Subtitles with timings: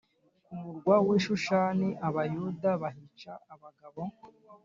[0.43, 4.01] Ku murwa w i Shushani Abayuda bahica abagabo